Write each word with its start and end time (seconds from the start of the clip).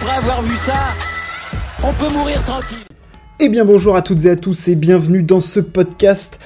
après 0.00 0.16
avoir 0.16 0.42
vu 0.42 0.54
ça, 0.54 0.94
on 1.82 1.92
peut 1.92 2.12
mourir 2.12 2.42
tranquille. 2.44 2.78
Eh 3.40 3.48
bien 3.48 3.64
bonjour 3.64 3.96
à 3.96 4.02
toutes 4.02 4.26
et 4.26 4.30
à 4.30 4.36
tous 4.36 4.68
et 4.68 4.76
bienvenue 4.76 5.22
dans 5.22 5.40
ce 5.40 5.58
podcast 5.58 6.38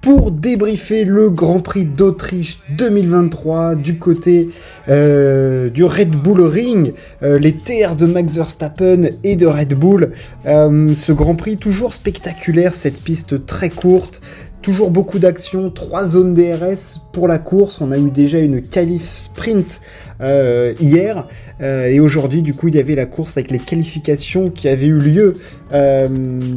pour 0.00 0.32
débriefer 0.32 1.04
le 1.04 1.30
Grand 1.30 1.60
Prix 1.60 1.84
d'Autriche 1.84 2.58
2023 2.70 3.76
du 3.76 3.98
côté 3.98 4.48
euh, 4.88 5.68
du 5.70 5.84
Red 5.84 6.16
Bull 6.16 6.40
Ring, 6.40 6.94
euh, 7.22 7.38
les 7.38 7.52
terres 7.52 7.96
de 7.96 8.06
Max 8.06 8.34
Verstappen 8.34 9.10
et 9.22 9.36
de 9.36 9.46
Red 9.46 9.74
Bull. 9.74 10.12
Euh, 10.46 10.94
ce 10.94 11.12
Grand 11.12 11.36
Prix 11.36 11.56
toujours 11.56 11.94
spectaculaire, 11.94 12.74
cette 12.74 13.02
piste 13.02 13.46
très 13.46 13.70
courte, 13.70 14.20
toujours 14.62 14.90
beaucoup 14.90 15.20
d'action, 15.20 15.70
trois 15.70 16.04
zones 16.06 16.34
DRS 16.34 17.00
pour 17.12 17.28
la 17.28 17.38
course. 17.38 17.80
On 17.80 17.92
a 17.92 17.98
eu 17.98 18.10
déjà 18.10 18.38
une 18.38 18.62
qualif 18.62 19.04
sprint 19.04 19.80
euh, 20.20 20.74
hier. 20.80 21.26
Euh, 21.60 21.86
et 21.86 22.00
aujourd'hui 22.00 22.42
du 22.42 22.54
coup 22.54 22.68
il 22.68 22.74
y 22.74 22.78
avait 22.78 22.94
la 22.94 23.06
course 23.06 23.36
avec 23.36 23.50
les 23.50 23.58
qualifications 23.58 24.50
qui 24.50 24.68
avaient 24.68 24.86
eu 24.86 24.98
lieu 24.98 25.34
euh, 25.72 26.08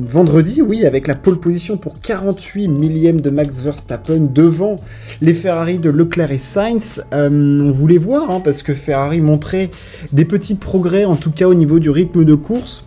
vendredi, 0.06 0.62
oui, 0.62 0.86
avec 0.86 1.08
la 1.08 1.16
pole 1.16 1.40
position 1.40 1.78
pour 1.78 2.00
48 2.00 2.68
millièmes 2.68 3.22
de 3.22 3.30
Max 3.30 3.60
Verstappen 3.60 4.28
devant 4.34 4.78
les 5.22 5.34
Ferrari 5.34 5.80
de 5.80 5.90
Leclerc 5.90 6.32
et 6.32 6.38
Sainz. 6.38 7.04
on 7.12 7.72
voulait 7.72 7.98
voir 7.98 8.32
hein, 8.32 8.42
parce 8.44 8.62
que 8.64 8.74
Ferrari 8.74 9.22
montrait 9.22 9.70
des 10.14 10.26
petits 10.26 10.56
progrès 10.56 11.06
en 11.06 11.16
tout 11.16 11.32
cas 11.32 11.48
au 11.48 11.54
niveau 11.54 11.80
du 11.80 11.90
rythme 11.90 12.24
de 12.24 12.36
course. 12.36 12.86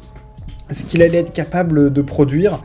Ce 0.70 0.84
qu'il 0.84 1.03
allait 1.03 1.19
être 1.19 1.34
capable 1.34 1.93
de 1.93 2.01
produire 2.01 2.62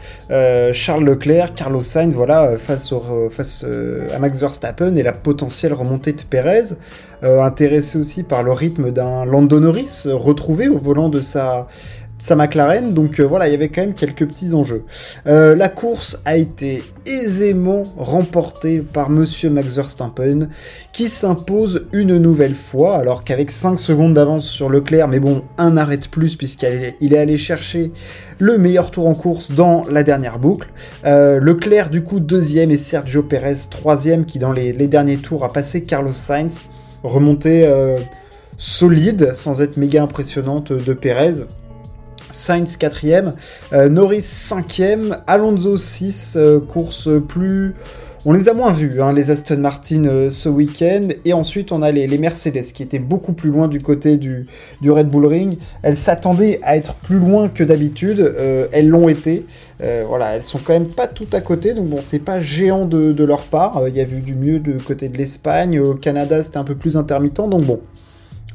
Charles 0.71 1.03
Leclerc, 1.03 1.55
Carlos 1.55 1.81
Sainz, 1.81 2.15
voilà, 2.15 2.57
face, 2.57 2.93
à 2.93 4.19
Max 4.19 4.39
Verstappen 4.39 4.95
et 4.95 5.03
la 5.03 5.11
potentielle 5.11 5.73
remontée 5.73 6.13
de 6.13 6.21
Perez, 6.21 6.75
intéressé 7.23 7.97
aussi 7.97 8.23
par 8.23 8.43
le 8.43 8.51
rythme 8.51 8.91
d'un 8.91 9.25
Lando 9.25 9.59
Norris 9.59 10.03
retrouvé 10.05 10.67
au 10.67 10.77
volant 10.77 11.09
de 11.09 11.21
sa 11.21 11.67
sa 12.17 12.35
McLaren. 12.35 12.93
Donc 12.93 13.19
euh, 13.19 13.23
voilà, 13.23 13.47
il 13.47 13.51
y 13.51 13.53
avait 13.53 13.69
quand 13.69 13.81
même 13.81 13.93
quelques 13.93 14.25
petits 14.27 14.53
enjeux. 14.53 14.83
Euh, 15.27 15.55
la 15.55 15.69
course 15.69 16.21
a 16.25 16.37
été 16.37 16.83
aisément 17.05 17.83
remportée 17.97 18.79
par 18.79 19.09
Monsieur 19.09 19.49
Max 19.49 19.75
Verstappen, 19.75 20.49
qui 20.91 21.07
s'impose 21.07 21.85
une 21.93 22.17
nouvelle 22.17 22.55
fois, 22.55 22.97
alors 22.97 23.23
qu'avec 23.23 23.51
5 23.51 23.79
secondes 23.79 24.13
d'avance 24.13 24.45
sur 24.45 24.69
Leclerc, 24.69 25.07
mais 25.07 25.19
bon, 25.19 25.43
un 25.57 25.77
arrêt 25.77 25.97
de 25.97 26.07
plus 26.07 26.35
puisqu'il 26.35 27.13
est 27.13 27.17
allé 27.17 27.37
chercher 27.37 27.91
le 28.39 28.57
meilleur 28.57 28.91
tour 28.91 29.07
en 29.07 29.15
course 29.15 29.51
dans 29.51 29.83
la 29.89 30.03
dernière 30.03 30.39
boucle. 30.39 30.69
Euh, 31.05 31.39
Leclerc 31.39 31.89
du 31.89 32.03
coup 32.03 32.19
deuxième 32.19 32.71
et 32.71 32.77
Sergio 32.77 33.23
Perez 33.23 33.69
troisième, 33.69 34.25
qui 34.25 34.39
dans 34.39 34.51
les, 34.51 34.73
derniers 34.87 35.17
tours 35.17 35.43
a 35.43 35.51
passé 35.51 35.83
Carlos 35.83 36.13
Sainz, 36.13 36.65
remontée 37.03 37.67
solide, 38.57 39.33
sans 39.35 39.61
être 39.61 39.77
méga 39.77 40.03
impressionnante 40.03 40.73
de 40.73 40.93
Perez. 40.93 41.45
Sainz 42.29 42.77
4ème, 42.77 43.33
euh, 43.71 43.87
Norris 43.87 44.19
5ème, 44.19 45.19
Alonso 45.27 45.77
6, 45.77 46.35
euh, 46.35 46.59
course 46.59 47.09
plus... 47.27 47.75
On 48.25 48.31
les 48.31 48.49
a 48.49 48.53
moins 48.53 48.73
vus, 48.73 49.01
hein, 49.01 49.13
les 49.13 49.29
Aston 49.29 49.57
Martin 49.57 50.05
euh, 50.05 50.29
ce 50.29 50.49
week-end, 50.49 51.09
et 51.23 51.33
ensuite 51.33 51.71
on 51.71 51.81
a 51.81 51.91
les, 51.91 52.17
Mercedes 52.17 52.73
qui 52.73 52.81
étaient 52.81 52.99
beaucoup 52.99 53.33
plus 53.33 53.51
loin 53.51 53.67
du 53.67 53.79
côté 53.79 54.17
du, 54.17 54.47
Red 54.83 55.09
Bull 55.09 55.25
Ring. 55.27 55.57
Elles 55.83 55.97
s'attendaient 55.97 56.59
à 56.63 56.75
être 56.77 56.95
plus 56.95 57.19
loin 57.19 57.47
que 57.47 57.63
d'habitude, 57.63 58.33
elles 58.71 58.89
l'ont 58.89 59.07
été. 59.07 59.45
voilà, 59.79 60.35
elles 60.35 60.43
sont 60.43 60.57
quand 60.57 60.73
même 60.73 60.87
pas 60.87 61.07
tout 61.07 61.27
à 61.31 61.41
côté, 61.41 61.73
donc 61.73 61.87
bon, 61.87 61.99
c'est 62.01 62.19
pas 62.19 62.41
géant 62.41 62.85
de, 62.85 63.23
leur 63.23 63.43
part. 63.43 63.83
Il 63.87 63.95
y 63.95 64.01
a 64.01 64.05
vu 64.05 64.21
du 64.21 64.33
mieux 64.33 64.59
de 64.59 64.81
côté 64.81 65.09
de 65.09 65.17
l'Espagne, 65.17 65.79
au 65.79 65.93
Canada 65.93 66.41
c'était 66.41 66.57
un 66.57 66.63
peu 66.63 66.75
plus 66.75 66.97
intermittent, 66.97 67.35
donc 67.35 67.65
bon, 67.65 67.79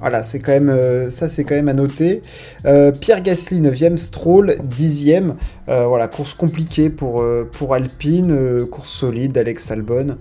voilà, 0.03 0.25
c'est 0.25 0.41
quand 0.41 0.50
même 0.50 0.69
euh, 0.69 1.11
ça, 1.11 1.28
c'est 1.28 1.45
quand 1.45 1.55
même 1.55 1.68
à 1.68 1.74
noter. 1.74 2.23
Euh, 2.67 2.90
Pierre 2.90 3.23
Gasly 3.23 3.61
9e, 3.61 3.96
Stroll 3.96 4.57
10e. 4.77 5.35
Euh, 5.68 5.86
voilà, 5.86 6.08
course 6.08 6.35
compliquée 6.35 6.90
pour, 6.90 7.23
Alpine, 7.73 8.67
course 8.67 8.90
solide 8.90 9.30
d'Alex 9.30 9.70
Albon. 9.70 10.17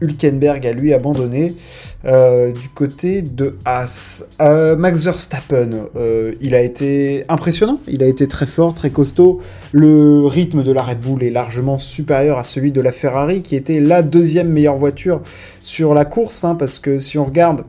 Hülkenberg 0.00 0.64
a 0.64 0.72
lui 0.72 0.94
abandonné 0.94 1.56
du 2.04 2.68
côté 2.72 3.20
de 3.20 3.58
Haas. 3.64 4.24
Max 4.38 5.04
Verstappen, 5.04 5.88
il 6.40 6.54
a 6.54 6.60
été 6.60 7.24
impressionnant, 7.28 7.80
il 7.88 8.04
a 8.04 8.06
été 8.06 8.28
très 8.28 8.46
fort, 8.46 8.74
très 8.74 8.90
costaud. 8.90 9.40
Le 9.72 10.24
rythme 10.24 10.62
de 10.62 10.70
la 10.70 10.84
Red 10.84 11.00
Bull 11.00 11.24
est 11.24 11.30
largement 11.30 11.78
supérieur 11.78 12.38
à 12.38 12.44
celui 12.44 12.70
de 12.70 12.80
la 12.80 12.92
Ferrari, 12.92 13.42
qui 13.42 13.56
était 13.56 13.80
la 13.80 14.02
deuxième 14.02 14.50
meilleure 14.50 14.76
voiture 14.76 15.20
sur 15.60 15.94
la 15.94 16.04
course, 16.04 16.44
hein, 16.44 16.54
parce 16.54 16.78
que 16.78 17.00
si 17.00 17.18
on 17.18 17.24
regarde 17.24 17.64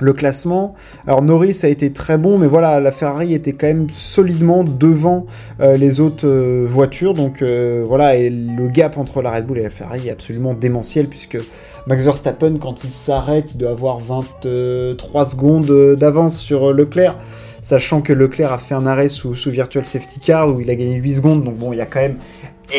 le 0.00 0.12
classement. 0.12 0.74
Alors 1.06 1.22
Norris 1.22 1.60
a 1.62 1.68
été 1.68 1.92
très 1.92 2.18
bon, 2.18 2.38
mais 2.38 2.46
voilà, 2.46 2.80
la 2.80 2.90
Ferrari 2.90 3.34
était 3.34 3.52
quand 3.52 3.66
même 3.66 3.86
solidement 3.92 4.64
devant 4.64 5.26
euh, 5.60 5.76
les 5.76 6.00
autres 6.00 6.26
euh, 6.26 6.64
voitures. 6.66 7.14
Donc 7.14 7.42
euh, 7.42 7.84
voilà, 7.86 8.16
et 8.16 8.30
le 8.30 8.68
gap 8.68 8.98
entre 8.98 9.22
la 9.22 9.30
Red 9.30 9.46
Bull 9.46 9.58
et 9.58 9.62
la 9.62 9.70
Ferrari 9.70 10.08
est 10.08 10.10
absolument 10.10 10.54
démentiel 10.54 11.06
puisque 11.06 11.38
Max 11.86 12.04
Verstappen, 12.04 12.56
quand 12.58 12.84
il 12.84 12.90
s'arrête, 12.90 13.52
il 13.52 13.58
doit 13.58 13.70
avoir 13.70 13.98
23 14.00 15.28
secondes 15.28 15.96
d'avance 15.96 16.38
sur 16.38 16.72
Leclerc. 16.72 17.16
Sachant 17.62 18.00
que 18.00 18.14
Leclerc 18.14 18.52
a 18.52 18.58
fait 18.58 18.74
un 18.74 18.86
arrêt 18.86 19.08
sous, 19.08 19.34
Virtual 19.46 19.84
Safety 19.84 20.18
Car 20.18 20.48
où 20.48 20.60
il 20.60 20.70
a 20.70 20.74
gagné 20.74 20.96
8 20.96 21.16
secondes. 21.16 21.44
Donc 21.44 21.56
bon, 21.56 21.72
il 21.72 21.76
y 21.76 21.82
a 21.82 21.86
quand 21.86 22.00
même 22.00 22.16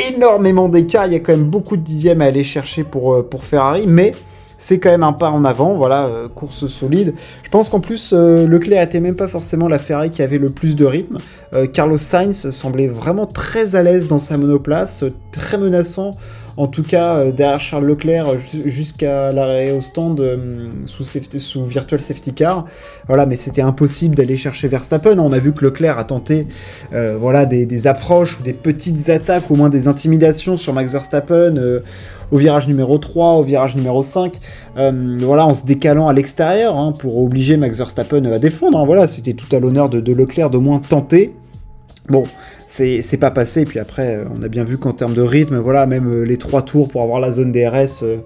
énormément 0.09 0.69
d'écart. 0.69 1.05
Il 1.05 1.13
y 1.13 1.15
a 1.15 1.19
quand 1.19 1.33
même 1.33 1.49
beaucoup 1.49 1.77
de 1.77 1.83
dixièmes 1.83 2.21
à 2.21 2.25
aller 2.25 2.43
chercher 2.43 2.83
pour 2.83 3.43
Ferrari. 3.43 3.85
Mais 3.87 4.13
c'est 4.61 4.77
quand 4.77 4.91
même 4.91 5.03
un 5.03 5.11
pas 5.11 5.31
en 5.31 5.43
avant, 5.43 5.73
voilà, 5.73 6.05
euh, 6.05 6.27
course 6.27 6.67
solide. 6.67 7.15
Je 7.43 7.49
pense 7.49 7.67
qu'en 7.67 7.79
plus, 7.79 8.11
euh, 8.13 8.45
Leclerc 8.45 8.83
était 8.83 8.99
même 8.99 9.15
pas 9.15 9.27
forcément 9.27 9.67
la 9.67 9.79
Ferrari 9.79 10.11
qui 10.11 10.21
avait 10.21 10.37
le 10.37 10.49
plus 10.49 10.75
de 10.75 10.85
rythme. 10.85 11.17
Euh, 11.53 11.65
Carlos 11.65 11.97
Sainz 11.97 12.51
semblait 12.51 12.87
vraiment 12.87 13.25
très 13.25 13.75
à 13.75 13.81
l'aise 13.81 14.07
dans 14.07 14.19
sa 14.19 14.37
monoplace, 14.37 15.03
très 15.31 15.57
menaçant 15.57 16.15
en 16.61 16.67
tout 16.67 16.83
cas 16.83 17.15
euh, 17.15 17.31
derrière 17.31 17.59
Charles 17.59 17.85
Leclerc 17.85 18.37
jusqu'à 18.65 19.31
l'arrêt 19.31 19.71
au 19.71 19.81
stand 19.81 20.19
euh, 20.19 20.69
sous, 20.85 21.65
Virtual 21.65 21.99
Safety 21.99 22.33
Car. 22.33 22.65
Voilà, 23.07 23.25
mais 23.25 23.35
c'était 23.35 23.63
impossible 23.63 24.15
d'aller 24.15 24.37
chercher 24.37 24.67
Verstappen. 24.67 25.17
On 25.17 25.31
a 25.31 25.39
vu 25.39 25.53
que 25.53 25.65
Leclerc 25.65 25.97
a 25.97 26.03
tenté 26.03 26.45
euh, 26.93 27.17
voilà, 27.19 27.47
des, 27.47 27.87
approches 27.87 28.39
ou 28.39 28.43
des 28.43 28.53
petites 28.53 29.09
attaques, 29.09 29.49
au 29.49 29.55
moins 29.55 29.69
des 29.69 29.87
intimidations 29.87 30.55
sur 30.55 30.71
Max 30.73 30.91
Verstappen. 30.91 31.55
au 32.31 32.37
virage 32.37 32.67
numéro 32.67 32.99
3, 32.99 33.33
au 33.33 33.41
virage 33.41 33.75
numéro 33.75 34.03
5, 34.03 34.37
voilà, 34.75 35.47
en 35.47 35.55
se 35.55 35.65
décalant 35.65 36.09
à 36.09 36.13
l'extérieur 36.13 36.77
hein, 36.77 36.93
pour 36.97 37.17
obliger 37.17 37.57
Max 37.57 37.79
Verstappen 37.79 38.23
à 38.25 38.37
défendre. 38.37 38.77
Hein. 38.77 38.85
voilà, 38.85 39.07
c'était 39.07 39.33
tout 39.33 39.53
à 39.55 39.59
l'honneur 39.59 39.89
de, 39.89 39.99
de 39.99 40.13
Leclerc 40.13 40.51
d'au 40.51 40.61
moins 40.61 40.79
tenter. 40.79 41.33
Bon, 42.11 42.23
c'est 42.67 43.17
pas 43.21 43.31
passé. 43.31 43.61
Et 43.61 43.65
puis 43.65 43.79
après, 43.79 44.15
euh, 44.17 44.25
on 44.37 44.43
a 44.43 44.49
bien 44.49 44.65
vu 44.65 44.77
qu'en 44.77 44.91
termes 44.91 45.13
de 45.13 45.21
rythme, 45.21 45.59
voilà, 45.59 45.85
même 45.85 46.11
euh, 46.11 46.23
les 46.25 46.37
trois 46.37 46.61
tours 46.61 46.89
pour 46.89 47.01
avoir 47.01 47.21
la 47.21 47.31
zone 47.31 47.53
DRS, 47.53 48.03
euh, 48.03 48.17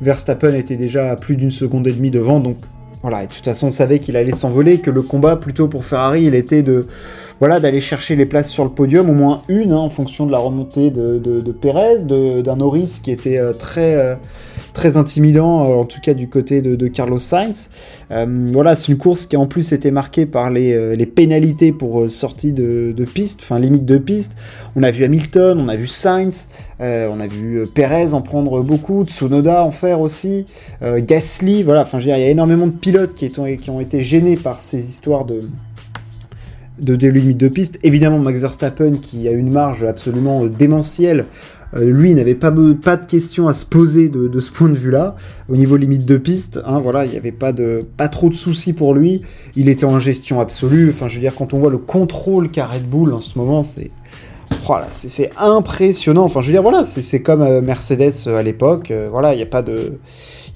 Verstappen 0.00 0.54
était 0.54 0.78
déjà 0.78 1.10
à 1.10 1.16
plus 1.16 1.36
d'une 1.36 1.50
seconde 1.50 1.86
et 1.86 1.92
demie 1.92 2.10
devant. 2.10 2.40
Donc 2.40 2.56
voilà, 3.02 3.24
et 3.24 3.26
de 3.26 3.32
toute 3.32 3.44
façon, 3.44 3.66
on 3.66 3.70
savait 3.70 3.98
qu'il 3.98 4.16
allait 4.16 4.34
s'envoler, 4.34 4.78
que 4.78 4.90
le 4.90 5.02
combat 5.02 5.36
plutôt 5.36 5.68
pour 5.68 5.84
Ferrari, 5.84 6.24
il 6.24 6.34
était 6.34 6.62
de 6.62 6.86
voilà 7.38 7.60
d'aller 7.60 7.80
chercher 7.80 8.16
les 8.16 8.24
places 8.24 8.48
sur 8.48 8.64
le 8.64 8.70
podium, 8.70 9.10
au 9.10 9.14
moins 9.14 9.42
une, 9.48 9.72
hein, 9.72 9.76
en 9.76 9.90
fonction 9.90 10.24
de 10.24 10.32
la 10.32 10.38
remontée 10.38 10.90
de, 10.90 11.18
de, 11.18 11.52
Perez, 11.52 12.04
d'un 12.04 12.56
Norris 12.56 13.00
qui 13.02 13.10
était 13.10 13.38
très 13.58 14.18
très 14.78 14.96
intimidant, 14.96 15.64
euh, 15.64 15.74
en 15.74 15.84
tout 15.84 16.00
cas 16.00 16.14
du 16.14 16.28
côté 16.28 16.62
de, 16.62 16.86
Carlos 16.86 17.18
Sainz. 17.18 17.68
Euh, 18.12 18.46
voilà, 18.52 18.76
c'est 18.76 18.92
une 18.92 18.96
course 18.96 19.26
qui 19.26 19.36
en 19.36 19.46
plus 19.46 19.72
était 19.72 19.90
marquée 19.90 20.24
par 20.24 20.50
les, 20.50 20.72
euh, 20.72 21.04
pénalités 21.04 21.72
pour 21.72 22.08
sortie 22.08 22.52
de, 22.52 22.94
piste, 23.12 23.40
enfin 23.42 23.58
limite 23.58 23.84
de 23.84 23.98
piste. 23.98 24.36
On 24.76 24.84
a 24.84 24.92
vu 24.92 25.02
Hamilton, 25.02 25.58
on 25.60 25.68
a 25.68 25.74
vu 25.74 25.88
Sainz, 25.88 26.48
on 26.78 27.18
a 27.18 27.26
vu 27.26 27.64
Perez 27.74 28.14
en 28.14 28.22
prendre 28.22 28.62
beaucoup, 28.62 29.04
Tsunoda 29.04 29.64
en 29.64 29.72
faire 29.72 30.00
aussi, 30.00 30.44
Gasly, 30.80 31.64
voilà, 31.64 31.82
enfin 31.82 31.98
il 31.98 32.06
y 32.06 32.12
a 32.12 32.28
énormément 32.28 32.66
de 32.66 32.72
pilotes 32.72 33.14
qui, 33.14 33.30
qui 33.30 33.70
ont 33.70 33.80
été 33.80 34.00
gênés 34.02 34.36
par 34.36 34.60
ces 34.60 34.88
histoires 34.88 35.24
de 35.24 35.40
de 36.80 37.08
limite 37.08 37.38
de 37.38 37.48
piste. 37.48 37.80
Évidemment, 37.82 38.18
Max 38.18 38.40
Verstappen 38.40 38.92
qui 38.92 39.26
a 39.26 39.32
une 39.32 39.50
marge 39.50 39.82
absolument 39.82 40.46
démentielle 40.46 41.24
lui 41.76 42.14
n'avait 42.14 42.34
pas, 42.34 42.50
de 42.50 43.04
questions 43.06 43.48
à 43.48 43.52
se 43.52 43.66
poser 43.66 44.08
de, 44.08 44.40
ce 44.40 44.50
point 44.50 44.68
de 44.68 44.76
vue-là. 44.76 45.16
Au 45.48 45.56
niveau 45.56 45.76
limite 45.76 46.04
de 46.04 46.16
piste, 46.16 46.60
hein, 46.64 46.78
voilà, 46.78 47.04
il 47.04 47.10
n'y 47.10 47.16
avait 47.16 47.32
pas, 47.32 47.52
de, 47.52 47.84
pas 47.96 48.08
trop 48.08 48.28
de 48.28 48.34
soucis 48.34 48.72
pour 48.72 48.94
lui. 48.94 49.22
Il 49.56 49.68
était 49.68 49.84
en 49.84 49.98
gestion 49.98 50.40
absolue. 50.40 50.90
Enfin, 50.90 51.08
je 51.08 51.16
veux 51.16 51.20
dire, 51.20 51.34
quand 51.34 51.54
on 51.54 51.58
voit 51.58 51.70
le 51.70 51.78
contrôle 51.78 52.50
qu'a 52.50 52.66
Red 52.66 52.88
Bull 52.88 53.12
en 53.12 53.20
ce 53.20 53.38
moment, 53.38 53.62
c'est. 53.62 53.90
Voilà, 54.64 54.86
c'est 54.90 55.30
impressionnant. 55.36 56.24
Enfin, 56.24 56.40
je 56.40 56.46
veux 56.46 56.52
dire, 56.52 56.62
voilà, 56.62 56.84
c'est 56.84 57.22
comme 57.22 57.42
euh, 57.42 57.60
Mercedes 57.60 58.14
euh, 58.26 58.36
à 58.36 58.42
l'époque. 58.42 58.92
voilà, 59.10 59.34
il 59.34 59.36
n'y 59.36 59.42
a 59.42 59.46
pas 59.46 59.62
de. 59.62 59.98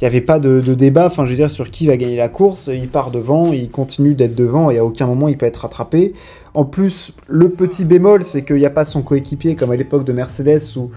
N'y 0.02 0.08
avait 0.08 0.20
pas 0.20 0.38
de, 0.38 0.60
débat, 0.74 1.06
enfin 1.06 1.26
je 1.26 1.34
dire, 1.34 1.50
sur 1.50 1.70
qui 1.70 1.86
va 1.86 1.96
gagner 1.96 2.16
la 2.16 2.28
course. 2.28 2.68
Il 2.72 2.88
part 2.88 3.10
devant, 3.10 3.52
il 3.52 3.70
continue 3.70 4.14
d'être 4.14 4.34
devant 4.34 4.70
et 4.70 4.78
à 4.78 4.84
aucun 4.84 5.06
moment 5.06 5.28
il 5.28 5.38
peut 5.38 5.46
être 5.46 5.58
rattrapé. 5.58 6.14
En 6.54 6.64
plus, 6.64 7.12
le 7.28 7.50
petit 7.50 7.84
bémol, 7.84 8.24
c'est 8.24 8.44
qu'il 8.44 8.56
n'y 8.56 8.66
a 8.66 8.70
pas 8.70 8.84
son 8.84 9.02
coéquipier 9.02 9.54
comme 9.56 9.70
à 9.70 9.76
l'époque 9.76 10.04
de 10.04 10.12
Mercedes 10.12 10.76
où, 10.76 10.90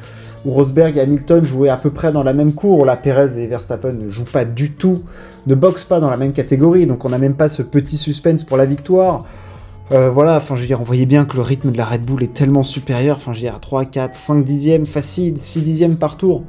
Rosberg 0.46 0.98
et 0.98 1.02
Hamilton 1.02 1.44
jouaient 1.44 1.70
à 1.70 1.78
peu 1.78 1.90
près 1.90 2.12
dans 2.12 2.22
la 2.22 2.34
même 2.34 2.54
cour. 2.54 2.86
Là, 2.86 2.98
Perez 2.98 3.42
et 3.42 3.48
Verstappen 3.48 3.94
ne 3.94 4.10
jouent 4.10 4.26
pas 4.32 4.46
du 4.46 4.72
tout, 4.72 5.02
ne 5.48 5.56
boxent 5.56 5.86
pas 5.86 6.00
dans 6.00 6.10
la 6.10 6.18
même 6.18 6.34
catégorie, 6.34 6.86
donc 6.86 7.04
on 7.04 7.10
n'a 7.10 7.18
même 7.18 7.34
pas 7.34 7.50
ce 7.50 7.64
petit 7.64 7.98
suspense 7.98 8.44
pour 8.44 8.58
la 8.58 8.66
victoire. 8.66 9.26
Euh, 9.92 10.10
voilà, 10.10 10.38
enfin 10.38 10.56
je 10.56 10.62
veux 10.62 10.68
dire, 10.68 10.82
on 10.82 10.84
voyait 10.84 11.06
bien 11.06 11.26
que 11.26 11.36
le 11.36 11.44
rythme 11.44 11.72
de 11.72 11.78
la 11.78 11.86
Red 11.86 12.04
Bull 12.04 12.24
est 12.24 12.34
tellement 12.34 12.64
supérieur, 12.64 13.18
enfin 13.18 13.34
je 13.34 13.40
veux 13.40 13.50
dire, 13.50 13.60
3, 13.60 13.86
4, 13.86 14.16
5 14.16 14.44
dixièmes, 14.44 14.86
facile, 14.86 15.38
6 15.38 15.62
dixièmes 15.62 15.98
par 15.98 16.18
tour, 16.18 16.44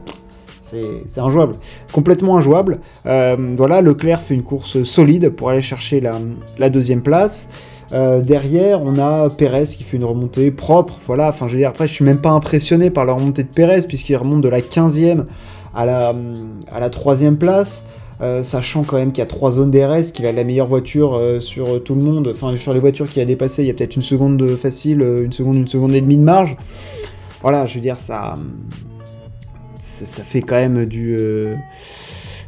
c'est 1.05 1.21
injouable, 1.21 1.55
complètement 1.93 2.37
injouable. 2.37 2.81
Euh, 3.07 3.37
voilà, 3.57 3.83
Leclerc 3.83 4.21
fait 4.21 4.35
une 4.35 4.43
course 4.43 4.83
solide 4.83 5.31
pour 5.31 5.51
aller 5.51 5.61
chercher 5.61 6.01
la, 6.01 6.71
deuxième 6.71 7.03
place. 7.03 7.49
Euh, 7.93 8.21
derrière, 8.21 8.83
on 8.83 8.99
a 8.99 9.31
Perez 9.31 9.65
qui 9.65 9.85
fait 9.85 9.97
une 9.97 10.05
remontée 10.05 10.51
propre. 10.51 10.95
Voilà, 11.07 11.29
enfin 11.29 11.47
je 11.47 11.53
veux 11.53 11.59
dire, 11.59 11.69
après 11.69 11.87
je 11.87 11.93
suis 11.93 12.05
même 12.05 12.21
pas 12.21 12.31
impressionné 12.31 12.91
par 12.91 13.05
la 13.05 13.13
remontée 13.13 13.45
de 13.45 13.49
Perez 13.49 13.83
puisqu'il 13.87 14.17
remonte 14.17 14.41
de 14.41 14.49
la 14.49 14.61
15e 14.61 15.25
à 15.75 15.87
la, 15.87 16.15
à 16.73 16.81
la 16.81 16.91
3e 16.91 17.37
place. 17.37 17.87
Euh, 18.23 18.43
sachant 18.43 18.83
quand 18.83 18.97
même 18.97 19.12
qu'il 19.12 19.19
y 19.19 19.23
a 19.23 19.27
trois 19.27 19.53
zones 19.53 19.71
DRS, 19.71 20.11
qu'il 20.11 20.25
a 20.25 20.33
la 20.33 20.43
meilleure 20.43 20.69
voiture 20.69 21.21
sur 21.41 21.85
tout 21.85 21.95
le 21.95 22.01
monde, 22.01 22.33
enfin 22.35 22.57
sur 22.57 22.73
les 22.73 22.81
voitures 22.81 23.11
qu'il 23.11 23.21
a 23.21 23.27
dépassées, 23.27 23.62
il 23.62 23.67
y 23.67 23.71
a 23.71 23.75
peut-être 23.75 23.95
une 23.95 24.01
seconde 24.01 24.57
facile, 24.57 25.03
une 25.03 25.33
seconde, 25.33 25.57
une 25.57 25.69
seconde 25.69 25.93
et 25.93 26.01
demie 26.01 26.17
de 26.17 26.23
marge. 26.23 26.57
Voilà, 27.43 27.67
je 27.67 27.75
veux 27.75 27.83
dire, 27.83 27.99
ça, 27.99 28.37
ça, 30.05 30.23
fait 30.23 30.43
quand 30.43 30.57
même 30.57 30.85
du, 30.85 31.19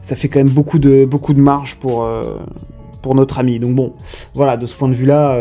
ça 0.02 0.16
fait 0.16 0.28
quand 0.28 0.40
même 0.40 0.48
beaucoup 0.48 0.78
de, 0.78 1.04
beaucoup 1.04 1.34
de 1.34 1.40
marge 1.40 1.76
pour, 1.76 2.08
pour 3.02 3.14
notre 3.14 3.38
ami. 3.38 3.58
Donc 3.58 3.74
bon, 3.74 3.94
voilà, 4.34 4.56
de 4.56 4.66
ce 4.66 4.74
point 4.74 4.88
de 4.88 4.94
vue-là, 4.94 5.38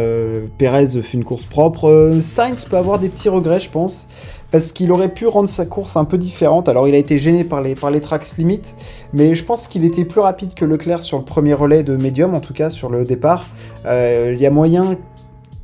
Perez 0.58 1.02
fait 1.02 1.18
une 1.18 1.24
course 1.24 1.46
propre. 1.46 2.18
Sainz 2.22 2.66
peut 2.66 2.78
avoir 2.78 3.00
des 3.00 3.10
petits 3.10 3.30
regrets, 3.30 3.60
je 3.60 3.70
pense 3.70 4.08
parce 4.52 4.72
qu'il 4.72 4.92
aurait 4.92 5.14
pu 5.14 5.28
rendre 5.28 5.50
sa 5.50 5.66
course 5.66 5.98
un 5.98 6.06
peu 6.06 6.18
différente. 6.18 6.70
Alors 6.70 6.88
il 6.88 6.96
a 6.96 6.98
été 6.98 7.18
gêné 7.18 7.44
par 7.44 7.62
les, 7.62 7.76
par 7.76 7.92
les 7.92 8.02
tracks 8.02 8.38
limites, 8.38 8.76
mais 9.14 9.36
je 9.36 9.44
pense 9.44 9.68
qu'il 9.68 9.84
était 9.86 10.06
plus 10.06 10.22
rapide 10.22 10.54
que 10.54 10.66
Leclerc 10.66 11.02
sur 11.02 11.18
le 11.18 11.26
premier 11.26 11.54
relais 11.54 11.84
de 11.84 11.96
médium, 11.96 12.34
en 12.34 12.40
tout 12.40 12.54
cas 12.54 12.70
sur 12.70 12.90
le 12.90 13.04
départ. 13.04 13.46
Euh, 13.86 14.34
il 14.36 14.42
y 14.42 14.46
a 14.46 14.52
moyen... 14.52 14.98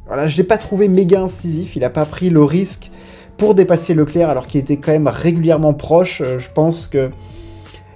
Voilà, 0.06 0.28
je 0.28 0.36
l'ai 0.36 0.44
pas 0.44 0.58
trouvé 0.58 0.90
méga 0.90 1.22
incisif, 1.22 1.78
il 1.78 1.80
n'a 1.80 1.90
pas 1.90 2.06
pris 2.06 2.30
le 2.30 2.44
risque 2.44 2.92
pour 3.38 3.56
dépasser 3.56 3.94
Leclerc 3.94 4.30
alors 4.30 4.48
qu'il 4.48 4.60
était 4.60 4.78
quand 4.78 4.92
même 4.92 5.08
régulièrement 5.08 5.74
proche. 5.74 6.22
Euh, 6.22 6.40
je 6.40 6.50
pense 6.54 6.88
que... 6.88 7.10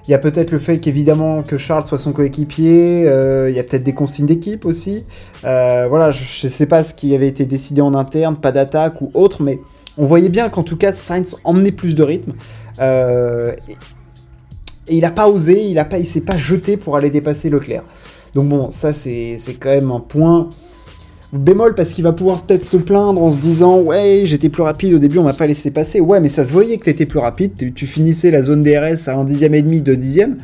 Il 0.08 0.12
y 0.12 0.14
a 0.14 0.20
peut-être 0.20 0.52
le 0.52 0.60
fait 0.60 0.80
qu'évidemment 0.80 1.44
que 1.44 1.58
Charles 1.58 1.86
soit 1.86 1.98
son 1.98 2.14
coéquipier, 2.14 3.10
euh, 3.10 3.50
il 3.50 3.56
y 3.58 3.60
a 3.60 3.64
peut-être 3.64 3.84
des 3.84 3.94
consignes 3.94 4.26
d'équipe 4.26 4.64
aussi. 4.64 5.04
voilà, 5.44 6.12
je 6.12 6.48
ne 6.48 6.50
sais 6.50 6.66
pas 6.66 6.86
ce 6.86 6.94
qui 6.94 7.14
avait 7.14 7.28
été 7.28 7.46
décidé 7.46 7.82
en 7.82 7.94
interne, 7.94 8.38
pas 8.38 8.54
d'attaque 8.54 9.02
ou 9.02 9.12
autre, 9.14 9.44
mais 9.44 9.60
on 9.98 10.06
voyait 10.06 10.30
bien 10.30 10.50
qu'en 10.50 10.64
tout 10.64 10.78
cas, 10.78 10.94
Sainz 10.94 11.36
emmenait 11.44 11.72
plus 11.72 11.96
de 11.96 12.04
rythme. 12.04 12.34
Euh, 12.80 13.54
et, 13.68 13.76
il 14.90 15.02
n'a 15.02 15.12
pas 15.12 15.28
osé, 15.28 15.66
il 15.66 15.76
ne 15.76 16.06
s'est 16.06 16.22
pas 16.22 16.38
jeté 16.38 16.78
pour 16.78 16.96
aller 16.96 17.10
dépasser 17.10 17.50
Leclerc. 17.50 17.84
Donc 18.34 18.48
bon, 18.48 18.70
ça 18.70 18.94
c'est 18.94 19.38
quand 19.60 19.70
même 19.70 19.92
un 19.92 20.00
point 20.00 20.50
bémol 21.34 21.76
parce 21.76 21.92
qu'il 21.94 22.04
va 22.04 22.14
pouvoir 22.14 22.42
peut-être 22.44 22.66
se 22.66 22.78
plaindre 22.78 23.22
en 23.22 23.30
se 23.30 23.38
disant 23.38 23.80
ouais 23.80 24.22
j'étais 24.26 24.50
plus 24.50 24.64
rapide 24.64 24.94
au 24.94 25.00
début 25.00 25.18
on 25.18 25.24
m'a 25.24 25.34
pas 25.34 25.48
laissé 25.48 25.72
passer 25.72 26.00
ouais 26.00 26.20
mais 26.20 26.30
ça 26.30 26.46
se 26.46 26.52
voyait 26.52 26.78
que 26.78 26.86
tu 26.86 26.90
étais 26.90 27.06
plus 27.06 27.20
rapide 27.20 27.74
tu, 27.76 27.88
finissais 27.88 28.32
la 28.32 28.42
zone 28.42 28.62
DRS 28.62 29.08
à 29.08 29.16
un 29.16 29.24
dixième 29.26 29.54
et 29.54 29.62
demi 29.62 29.82
deux 29.82 29.98
dixièmes 29.98 30.38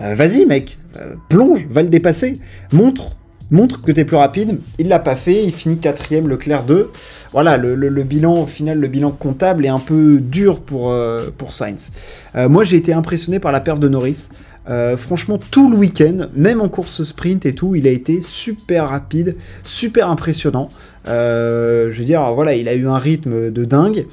euh, 0.00 0.14
vas-y 0.14 0.46
mec 0.46 0.78
euh, 0.96 1.14
plonge 1.28 1.66
va 1.70 1.82
le 1.82 1.88
dépasser 1.88 2.38
montre 2.72 3.16
montre 3.52 3.82
que 3.82 3.90
tu 3.90 3.98
es 3.98 4.04
plus 4.04 4.16
rapide. 4.16 4.60
Il 4.78 4.86
l'a 4.86 5.00
pas 5.00 5.16
fait, 5.16 5.42
il 5.42 5.50
finit 5.50 5.76
quatrième, 5.76 6.28
Leclerc 6.28 6.62
2. 6.62 6.92
Voilà, 7.32 7.56
le, 7.56 8.02
bilan, 8.04 8.42
au 8.42 8.46
final, 8.46 8.78
le 8.78 8.86
bilan 8.86 9.10
comptable 9.10 9.66
est 9.66 9.70
un 9.70 9.80
peu 9.80 10.20
dur 10.20 10.60
pour, 10.60 10.92
euh, 10.92 11.30
pour 11.36 11.52
Sainz. 11.52 11.90
Moi, 12.36 12.62
j'ai 12.62 12.76
été 12.76 12.92
impressionné 12.92 13.40
par 13.40 13.50
la 13.50 13.58
perte 13.58 13.80
de 13.80 13.88
Norris. 13.88 14.28
Euh, 14.68 14.96
franchement, 14.96 15.38
tout 15.50 15.70
le 15.70 15.76
week-end, 15.76 16.28
même 16.34 16.60
en 16.60 16.68
course 16.68 17.02
sprint 17.02 17.46
et 17.46 17.54
tout, 17.54 17.74
il 17.74 17.86
a 17.88 17.90
été 17.90 18.20
super 18.20 18.90
rapide, 18.90 19.36
super 19.64 20.10
impressionnant. 20.10 20.68
je 21.06 21.90
veux 21.90 22.04
dire, 22.04 22.32
voilà, 22.34 22.54
il 22.54 22.68
a 22.68 22.74
eu 22.74 22.86
un 22.88 22.98
rythme 22.98 23.50
de 23.50 23.64
dingue. 23.64 24.06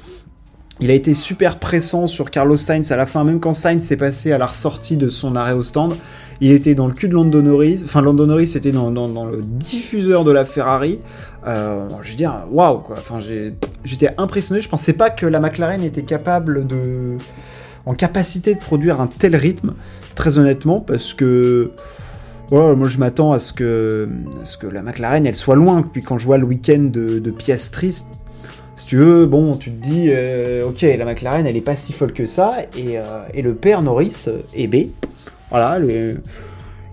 Il 0.80 0.92
a 0.92 0.94
été 0.94 1.12
super 1.12 1.58
pressant 1.58 2.06
sur 2.06 2.30
Carlos 2.30 2.56
Sainz 2.56 2.92
à 2.92 2.96
la 2.96 3.06
fin, 3.06 3.24
même 3.24 3.40
quand 3.40 3.52
Sainz 3.52 3.82
s'est 3.82 3.96
passé 3.96 4.30
à 4.30 4.38
la 4.38 4.46
ressortie 4.46 4.96
de 4.96 5.08
son 5.08 5.34
arrêt 5.34 5.52
au 5.52 5.64
stand. 5.64 5.96
Il 6.40 6.52
était 6.52 6.76
dans 6.76 6.86
le 6.86 6.92
cul 6.92 7.08
de 7.08 7.14
Lando 7.14 7.42
Norris. 7.42 7.82
Enfin, 7.84 8.00
Lando 8.00 8.24
Norris 8.26 8.52
était 8.54 8.70
dans, 8.70 8.90
le 8.90 9.40
diffuseur 9.42 10.22
de 10.22 10.30
la 10.30 10.44
Ferrari. 10.44 11.00
Euh, 11.48 11.88
je 12.02 12.10
veux 12.10 12.16
dire, 12.16 12.44
waouh, 12.52 12.78
quoi. 12.78 12.96
Enfin, 12.98 13.18
j'étais 13.18 14.10
impressionné. 14.18 14.60
Je 14.60 14.68
pensais 14.68 14.92
pas 14.92 15.10
que 15.10 15.26
la 15.26 15.40
McLaren 15.40 15.82
était 15.82 16.04
capable 16.04 16.64
de. 16.68 17.16
En 17.86 17.94
capacité 17.94 18.54
de 18.54 18.60
produire 18.60 19.00
un 19.00 19.06
tel 19.06 19.36
rythme, 19.36 19.74
très 20.14 20.38
honnêtement, 20.38 20.80
parce 20.80 21.14
que. 21.14 21.72
Voilà, 22.50 22.74
moi 22.74 22.88
je 22.88 22.96
m'attends 22.96 23.32
à 23.32 23.38
ce 23.40 23.52
que, 23.52 24.08
la 24.72 24.80
McLaren 24.80 25.26
elle 25.26 25.36
soit 25.36 25.54
loin. 25.54 25.82
Puis 25.82 26.00
quand 26.00 26.16
je 26.16 26.24
vois 26.24 26.38
le 26.38 26.44
week-end 26.44 26.88
de, 26.90 27.18
de 27.18 27.34
si 28.78 28.86
tu 28.86 28.96
veux, 28.96 29.26
bon, 29.26 29.56
tu 29.56 29.70
te 29.70 29.82
dis, 29.82 30.06
euh, 30.08 30.68
ok, 30.68 30.80
la 30.82 31.04
McLaren 31.04 31.46
elle 31.46 31.56
est 31.56 31.60
pas 31.60 31.76
si 31.76 31.92
folle 31.92 32.12
que 32.12 32.26
ça, 32.26 32.54
et, 32.76 32.96
euh, 32.96 33.24
le 33.34 33.54
père 33.54 33.82
Norris 33.82 34.28
est 34.54 34.68
B. 34.68 34.90
Voilà, 35.50 35.78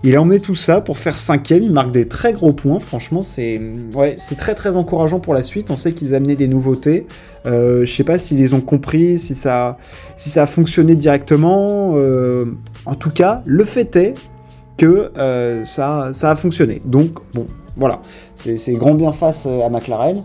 il 0.06 0.14
a 0.14 0.22
emmené 0.22 0.40
tout 0.40 0.54
ça 0.54 0.80
pour 0.80 0.98
faire 0.98 1.16
cinquième. 1.16 1.62
Il 1.62 1.72
marque 1.72 1.90
des 1.90 2.06
très 2.06 2.32
gros 2.32 2.52
points. 2.52 2.78
Franchement, 2.78 3.22
c'est 3.22 3.60
ouais, 3.94 4.16
très 4.36 4.54
très 4.54 4.76
encourageant 4.76 5.20
pour 5.20 5.34
la 5.34 5.42
suite. 5.42 5.70
On 5.70 5.76
sait 5.76 5.92
qu'ils 5.92 6.14
amenaient 6.14 6.36
des 6.36 6.48
nouveautés. 6.48 7.06
Euh, 7.46 7.84
je 7.84 7.92
sais 7.92 8.04
pas 8.04 8.18
s'ils 8.18 8.38
les 8.38 8.54
ont 8.54 8.60
compris, 8.60 9.18
si 9.18 9.34
ça, 9.34 9.78
si 10.16 10.30
ça 10.30 10.44
a 10.44 10.46
fonctionné 10.46 10.96
directement. 10.96 11.94
Euh, 11.96 12.46
en 12.84 12.94
tout 12.94 13.10
cas, 13.10 13.42
le 13.46 13.64
fait 13.64 13.96
est 13.96 14.14
que 14.76 15.10
euh, 15.18 15.64
ça, 15.64 16.10
ça 16.12 16.30
a 16.30 16.36
fonctionné. 16.36 16.80
Donc 16.84 17.18
bon, 17.34 17.46
voilà, 17.76 18.00
c'est 18.34 18.72
grand 18.72 18.94
bien 18.94 19.12
face 19.12 19.46
à 19.46 19.68
McLaren. 19.68 20.22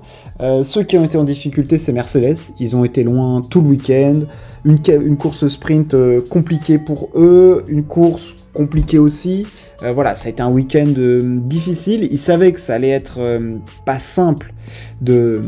ceux 0.64 0.84
qui 0.84 0.98
ont 0.98 1.06
été 1.06 1.18
en 1.18 1.24
difficulté, 1.24 1.78
c'est 1.78 1.92
Mercedes. 1.92 2.38
Ils 2.60 2.76
ont 2.76 2.86
été 2.86 3.04
loin 3.04 3.42
tout 3.50 3.62
le 3.62 3.70
week-end 3.70 4.22
une, 4.64 5.18
course 5.18 5.48
sprint 5.48 5.94
euh, 5.94 6.22
compliquée 6.22 6.78
pour 6.78 7.10
eux, 7.16 7.64
une 7.68 7.84
course 7.84 8.36
compliquée 8.54 9.00
aussi. 9.00 9.48
Euh, 9.84 9.94
voilà, 9.94 10.16
ça 10.16 10.28
a 10.28 10.30
été 10.30 10.42
un 10.42 10.50
week-end 10.50 10.94
euh, 10.98 11.40
difficile. 11.40 12.08
Ils 12.12 12.20
savaient 12.20 12.52
que 12.52 12.60
ça 12.60 12.76
allait 12.76 12.90
être 12.90 13.20
pas 13.86 14.00
simple 14.00 14.54
de 15.02 15.42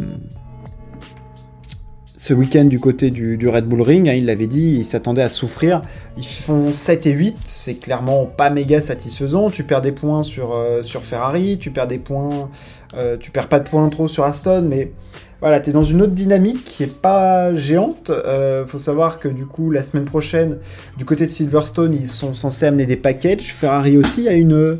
ce 2.17 2.33
week-end 2.33 2.63
du 2.63 2.79
côté 2.79 3.11
du, 3.11 3.49
Red 3.49 3.65
Bull 3.65 3.81
Ring, 3.81 4.07
hein, 4.07 4.13
il 4.13 4.25
l'avait 4.25 4.47
dit, 4.47 4.77
ils 4.77 4.85
s'attendaient 4.85 5.23
à 5.23 5.29
souffrir. 5.29 5.81
Ils 6.15 6.25
font 6.25 6.71
7 6.71 7.05
et 7.07 7.11
8, 7.11 7.37
c'est 7.43 7.75
clairement 7.75 8.25
pas 8.25 8.49
méga 8.49 8.79
satisfaisant. 8.79 9.49
Tu 9.49 9.65
perds 9.65 9.81
des 9.81 9.91
points 9.91 10.23
sur 10.23 10.55
Ferrari, 10.83 11.57
tu 11.59 11.71
perds 11.71 11.87
des 11.87 11.97
points, 11.97 12.49
tu 13.19 13.31
perds 13.31 13.49
pas 13.49 13.59
de 13.59 13.67
points 13.67 13.87
trop 13.89 14.07
sur 14.07 14.23
Aston, 14.23 14.65
mais 14.67 14.91
voilà, 15.43 15.59
tu 15.59 15.71
es 15.71 15.73
dans 15.73 15.83
une 15.83 16.01
autre 16.01 16.13
dynamique 16.13 16.63
qui 16.63 16.83
est 16.83 17.01
pas 17.01 17.53
géante. 17.53 18.09
Euh, 18.09 18.65
faut 18.65 18.77
savoir 18.77 19.19
que 19.19 19.27
du 19.27 19.45
coup, 19.45 19.71
la 19.71 19.81
semaine 19.81 20.05
prochaine, 20.05 20.59
du 20.97 21.03
côté 21.03 21.25
de 21.25 21.31
Silverstone, 21.31 21.93
ils 21.93 22.07
sont 22.07 22.33
censés 22.33 22.65
amener 22.65 22.85
des 22.85 22.95
packages. 22.95 23.53
Ferrari 23.53 23.97
aussi 23.97 24.29
a 24.29 24.31
une. 24.31 24.77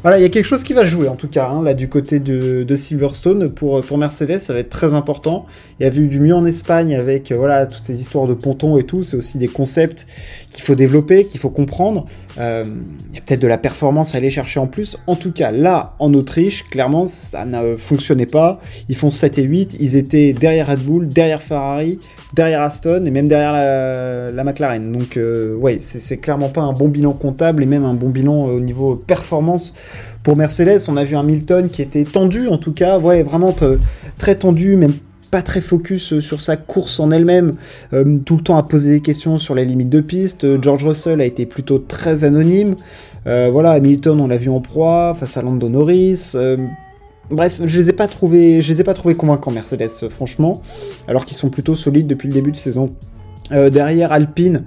Voilà, 0.00 0.18
il 0.18 0.22
y 0.22 0.24
a 0.24 0.30
quelque 0.30 0.46
chose 0.46 0.64
qui 0.64 0.72
va 0.72 0.84
jouer 0.84 1.08
en 1.08 1.16
tout 1.16 1.28
cas, 1.28 1.50
hein, 1.50 1.62
là, 1.62 1.74
du 1.74 1.90
côté 1.90 2.18
de, 2.18 2.76
Silverstone. 2.76 3.50
Pour, 3.52 3.82
pour 3.82 3.98
Mercedes, 3.98 4.38
ça 4.38 4.54
va 4.54 4.60
être 4.60 4.70
très 4.70 4.94
important. 4.94 5.44
Il 5.78 5.82
y 5.82 5.86
avait 5.86 6.00
eu 6.00 6.08
du 6.08 6.18
mieux 6.18 6.34
en 6.34 6.46
Espagne 6.46 6.94
avec 6.94 7.30
voilà, 7.30 7.66
toutes 7.66 7.84
ces 7.84 8.00
histoires 8.00 8.26
de 8.26 8.32
pontons 8.32 8.78
et 8.78 8.84
tout. 8.84 9.02
C'est 9.02 9.18
aussi 9.18 9.36
des 9.36 9.48
concepts 9.48 10.06
qu'il 10.50 10.64
faut 10.64 10.76
développer, 10.76 11.26
qu'il 11.26 11.40
faut 11.40 11.50
comprendre. 11.50 12.06
Euh, 12.38 12.64
il 13.10 13.16
y 13.16 13.18
a 13.18 13.20
peut-être 13.20 13.42
de 13.42 13.48
la 13.48 13.58
performance 13.58 14.14
à 14.14 14.16
aller 14.16 14.30
chercher 14.30 14.60
en 14.60 14.66
plus. 14.66 14.96
En 15.06 15.16
tout 15.16 15.32
cas, 15.32 15.50
là, 15.50 15.94
en 15.98 16.14
Autriche, 16.14 16.64
clairement, 16.70 17.06
ça 17.06 17.39
ne 17.44 17.76
fonctionnait 17.76 18.26
pas. 18.26 18.60
Ils 18.88 18.96
font 18.96 19.10
7 19.10 19.38
et 19.38 19.42
8. 19.42 19.76
Ils 19.80 19.96
étaient 19.96 20.32
derrière 20.32 20.68
Red 20.68 20.80
Bull, 20.80 21.08
derrière 21.08 21.42
Ferrari, 21.42 21.98
derrière 22.34 22.62
Aston 22.62 23.04
et 23.06 23.10
même 23.10 23.28
derrière 23.28 23.52
la, 23.52 24.44
McLaren. 24.44 24.92
Donc, 24.92 25.16
euh, 25.16 25.54
ouais, 25.56 25.78
c'est 25.80 26.18
clairement 26.18 26.48
pas 26.48 26.62
un 26.62 26.72
bon 26.72 26.88
bilan 26.88 27.12
comptable 27.12 27.62
et 27.62 27.66
même 27.66 27.84
un 27.84 27.94
bon 27.94 28.08
bilan 28.08 28.48
euh, 28.48 28.52
au 28.52 28.60
niveau 28.60 28.96
performance. 28.96 29.74
Pour 30.22 30.36
Mercedes, 30.36 30.80
on 30.88 30.96
a 30.96 31.04
vu 31.04 31.16
un 31.16 31.22
Milton 31.22 31.68
qui 31.68 31.82
était 31.82 32.04
tendu, 32.04 32.48
en 32.48 32.58
tout 32.58 32.72
cas, 32.72 32.98
ouais, 32.98 33.22
vraiment 33.22 33.54
très 34.18 34.34
tendu, 34.34 34.76
même 34.76 34.92
pas 35.30 35.42
très 35.42 35.60
focus 35.60 36.12
euh, 36.12 36.20
sur 36.20 36.42
sa 36.42 36.56
course 36.56 37.00
en 37.00 37.10
elle-même, 37.10 37.54
euh, 37.92 38.18
tout 38.24 38.36
le 38.36 38.42
temps 38.42 38.58
à 38.58 38.62
poser 38.62 38.90
des 38.90 39.00
questions 39.00 39.38
sur 39.38 39.54
les 39.54 39.64
limites 39.64 39.88
de 39.88 40.00
piste. 40.00 40.60
George 40.60 40.84
Russell 40.84 41.20
a 41.20 41.24
été 41.24 41.46
plutôt 41.46 41.78
très 41.78 42.24
anonyme. 42.24 42.76
voilà, 43.24 43.72
Hamilton, 43.72 44.20
on 44.20 44.28
l'a 44.28 44.38
vu 44.38 44.50
en 44.50 44.60
proie 44.60 45.14
face 45.14 45.36
à 45.36 45.42
Lando 45.42 45.68
Norris. 45.68 46.34
Bref, 47.30 47.60
je 47.64 47.78
les 47.78 47.90
ai 47.90 47.92
pas 47.92 48.08
trouvés, 48.08 48.62
je 48.62 48.72
les 48.72 48.80
ai 48.80 48.84
pas 48.84 48.94
trouvés 48.94 49.14
convaincants 49.14 49.50
Mercedes, 49.50 50.08
franchement, 50.08 50.62
alors 51.08 51.24
qu'ils 51.24 51.36
sont 51.36 51.50
plutôt 51.50 51.74
solides 51.74 52.06
depuis 52.06 52.28
le 52.28 52.34
début 52.34 52.52
de 52.52 52.56
saison. 52.56 52.92
derrière, 53.50 54.12
Alpine 54.12 54.64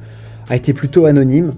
a 0.50 0.56
été 0.56 0.74
plutôt 0.74 1.06
anonyme. 1.06 1.54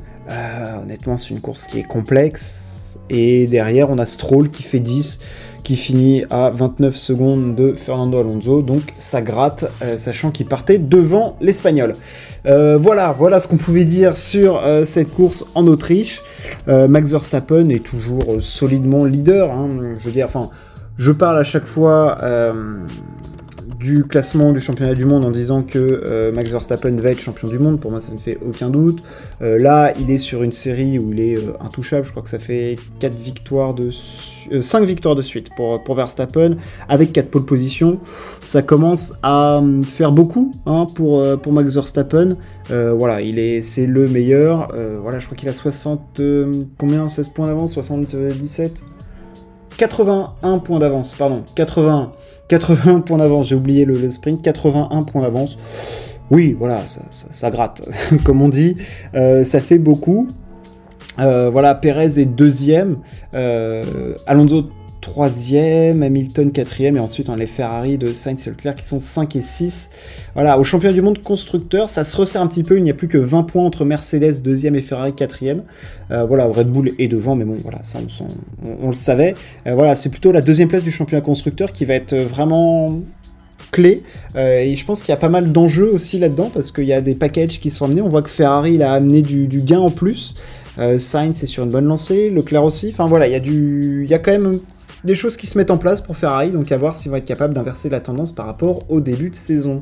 honnêtement, 0.82 1.18
c'est 1.18 1.30
une 1.30 1.42
course 1.42 1.66
qui 1.66 1.80
est 1.80 1.88
complexe. 1.88 2.76
Et 3.10 3.46
derrière, 3.46 3.90
on 3.90 3.98
a 3.98 4.06
Stroll 4.06 4.50
qui 4.50 4.64
fait 4.64 4.80
10, 4.80 5.20
qui 5.64 5.76
finit 5.76 6.24
à 6.30 6.50
29 6.50 6.96
secondes 6.96 7.56
de 7.56 7.74
Fernando 7.74 8.20
Alonso. 8.20 8.62
Donc 8.62 8.94
ça 8.98 9.22
gratte, 9.22 9.66
euh, 9.84 9.98
sachant 9.98 10.32
qu'il 10.32 10.48
partait 10.48 10.80
devant 10.80 11.38
l'Espagnol. 11.42 11.96
Euh, 12.46 12.78
voilà, 12.78 13.16
voilà 13.18 13.40
ce 13.40 13.48
qu'on 13.48 13.58
pouvait 13.58 13.86
dire 13.86 14.18
sur 14.18 14.62
cette 14.86 15.12
course 15.14 15.46
en 15.56 15.68
Autriche. 15.68 16.22
Max 16.68 17.12
Verstappen 17.12 17.70
est 17.70 17.84
toujours 17.84 18.38
solidement 18.40 19.06
leader. 19.06 19.52
Hein. 19.52 19.70
je 19.98 20.06
veux 20.06 20.12
dire, 20.12 20.26
enfin, 20.26 20.50
je 20.98 21.12
parle 21.12 21.38
à 21.38 21.44
chaque 21.44 21.66
fois 21.66 22.18
du 23.86 24.04
classement 24.04 24.52
du 24.52 24.62
championnat 24.62 24.96
du 24.96 25.06
monde 25.06 25.26
en 25.26 25.32
disant 25.32 25.62
que 25.62 25.78
euh, 25.78 26.32
Max 26.34 26.52
Verstappen 26.52 26.96
va 26.96 27.12
être 27.12 27.20
champion 27.20 27.48
du 27.48 27.60
monde. 27.60 27.80
Pour 27.80 27.92
moi, 27.92 28.00
ça 28.00 28.12
ne 28.12 28.18
fait 28.18 28.38
aucun 28.44 28.72
doute. 28.72 29.04
Euh, 29.44 29.60
là, 29.60 29.94
il 30.00 30.10
est 30.10 30.18
sur 30.18 30.42
une 30.42 30.52
série 30.52 30.98
où 30.98 31.14
il 31.14 31.20
est 31.20 31.38
euh, 31.38 31.54
intouchable. 31.60 32.04
Je 32.04 32.10
crois 32.10 32.24
que 32.24 32.30
ça 32.30 32.40
fait 32.40 32.78
4 33.00 33.14
victoires 33.14 33.76
de 33.76 33.92
5 33.92 34.86
victoires 34.86 35.16
de 35.16 35.22
suite 35.22 35.50
pour, 35.56 35.84
pour 35.84 35.94
Verstappen 35.94 36.56
avec 36.90 37.14
4 37.14 37.30
pole 37.30 37.46
positions. 37.46 38.00
Ça 38.44 38.64
commence 38.64 39.14
à 39.22 39.62
faire 39.84 40.12
beaucoup 40.12 40.52
hein, 40.66 40.88
pour, 40.96 41.24
pour 41.40 41.54
Max 41.54 41.76
Verstappen. 41.76 42.38
voilà, 42.70 43.22
il 43.22 43.38
est, 43.38 43.62
c'est 43.62 43.86
le 43.86 44.08
meilleur. 44.08 44.72
voilà, 45.02 45.20
je 45.20 45.26
crois 45.26 45.38
qu'il 45.38 45.50
a 45.50 45.54
60 45.54 46.22
combien? 46.78 47.08
16 47.08 47.30
points 47.30 47.48
d'avance, 47.48 47.74
77 47.74 48.95
81 49.78 50.60
points 50.60 50.80
d'avance, 50.80 51.14
pardon, 51.18 51.44
81. 51.56 52.12
81 52.48 53.00
points 53.02 53.18
d'avance, 53.18 53.48
j'ai 53.48 53.56
oublié 53.56 53.86
le, 53.86 54.08
sprint, 54.10 54.42
81 54.42 55.04
points 55.04 55.22
d'avance. 55.22 55.58
Oui, 56.32 56.56
voilà, 56.58 56.84
ça, 56.86 57.52
gratte, 57.52 57.88
comme 58.24 58.42
on 58.42 58.50
dit. 58.50 58.78
Euh, 59.14 59.44
ça 59.44 59.62
fait 59.62 59.80
beaucoup. 59.80 60.28
Euh, 61.20 61.50
voilà, 61.50 61.76
Perez 61.76 62.20
est 62.20 62.26
deuxième. 62.26 62.98
Euh, 63.34 64.16
Alonso 64.26 64.70
troisième, 65.06 66.02
Hamilton 66.02 66.52
quatrième, 66.52 66.98
et 66.98 67.00
ensuite 67.00 67.30
on 67.30 67.34
a 67.34 67.38
les 67.38 67.46
Ferrari 67.46 68.00
de 68.00 68.12
Sainz 68.12 68.48
et 68.48 68.50
Leclerc 68.50 68.74
qui 68.74 68.86
sont 68.86 68.98
5 68.98 69.36
et 69.36 69.42
6. 69.42 69.92
Voilà, 70.34 70.58
au 70.58 70.64
championnat 70.64 70.94
du 70.94 71.04
monde 71.04 71.22
constructeur, 71.22 71.90
ça 71.90 72.04
se 72.04 72.18
resserre 72.18 72.42
un 72.42 72.48
petit 72.48 72.64
peu, 72.64 72.78
il 72.78 72.84
n'y 72.84 72.90
a 72.90 72.96
plus 72.96 73.08
que 73.08 73.20
20 73.20 73.44
points 73.44 73.64
entre 73.64 73.86
Mercedes 73.86 74.42
deuxième 74.42 74.76
et 74.76 74.82
Ferrari 74.82 75.14
quatrième. 75.14 75.62
Euh, 76.10 76.26
voilà, 76.26 76.46
Red 76.46 76.70
Bull 76.70 76.94
est 76.98 77.08
devant, 77.08 77.36
mais 77.36 77.46
bon, 77.46 77.56
voilà, 77.62 77.80
ça 77.84 78.00
on, 78.82 78.90
le 78.90 78.96
savait. 78.96 79.36
Euh, 79.68 79.76
voilà, 79.76 79.96
c'est 79.96 80.10
plutôt 80.10 80.32
la 80.32 80.42
deuxième 80.42 80.70
place 80.70 80.82
du 80.82 80.90
championnat 80.90 81.22
constructeur 81.22 81.72
qui 81.72 81.86
va 81.86 81.94
être 81.94 82.16
vraiment 82.16 83.00
clé. 83.70 84.02
Euh, 84.36 84.62
et 84.62 84.76
je 84.76 84.86
pense 84.86 85.02
qu'il 85.02 85.10
y 85.10 85.14
a 85.14 85.18
pas 85.18 85.30
mal 85.30 85.52
d'enjeux 85.52 85.92
aussi 85.94 86.18
là-dedans 86.18 86.50
parce 86.52 86.72
qu'il 86.72 86.86
y 86.86 86.94
a 86.94 87.02
des 87.02 87.14
packages 87.14 87.60
qui 87.60 87.70
sont 87.70 87.86
amenés. 87.86 88.02
On 88.02 88.10
voit 88.10 88.24
que 88.24 88.30
Ferrari 88.30 88.74
il 88.74 88.82
a 88.82 88.94
amené 88.94 89.22
du, 89.22 89.48
gain 89.62 89.80
en 89.80 89.92
plus. 89.92 90.34
Sainz 90.98 91.42
est 91.42 91.46
sur 91.46 91.64
une 91.64 91.70
bonne 91.70 91.86
lancée, 91.86 92.32
Leclerc 92.32 92.64
aussi. 92.64 92.90
Enfin 92.92 93.06
voilà, 93.06 93.28
il 93.28 93.32
y 93.32 93.36
a 93.36 93.40
du, 93.40 94.04
il 94.04 94.10
y 94.10 94.14
a 94.14 94.20
quand 94.20 94.32
même 94.32 94.60
des 95.06 95.16
choses 95.16 95.38
qui 95.38 95.48
se 95.48 95.58
mettent 95.58 95.72
en 95.72 95.78
place 95.78 96.02
pour 96.02 96.18
Ferrari, 96.18 96.52
donc 96.52 96.72
à 96.72 96.78
voir 96.78 96.94
s'ils 96.94 97.12
vont 97.12 97.18
être 97.18 97.26
capables 97.26 97.54
d'inverser 97.54 97.90
la 97.90 98.00
tendance 98.00 98.32
par 98.32 98.46
rapport 98.46 98.90
au 98.90 99.02
début 99.02 99.30
de 99.30 99.36
saison. 99.36 99.82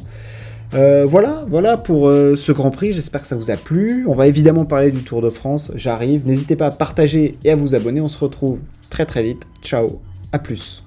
Euh, 0.73 1.05
voilà, 1.07 1.43
voilà 1.49 1.77
pour 1.77 2.07
euh, 2.07 2.35
ce 2.35 2.51
Grand 2.51 2.71
Prix. 2.71 2.93
J'espère 2.93 3.21
que 3.21 3.27
ça 3.27 3.35
vous 3.35 3.51
a 3.51 3.57
plu. 3.57 4.05
On 4.07 4.15
va 4.15 4.27
évidemment 4.27 4.65
parler 4.65 4.91
du 4.91 5.03
Tour 5.03 5.21
de 5.21 5.29
France. 5.29 5.71
J'arrive. 5.75 6.25
N'hésitez 6.25 6.55
pas 6.55 6.67
à 6.67 6.71
partager 6.71 7.37
et 7.43 7.51
à 7.51 7.55
vous 7.55 7.75
abonner. 7.75 8.01
On 8.01 8.07
se 8.07 8.19
retrouve 8.19 8.59
très 8.89 9.05
très 9.05 9.23
vite. 9.23 9.43
Ciao, 9.61 9.99
à 10.31 10.39
plus. 10.39 10.82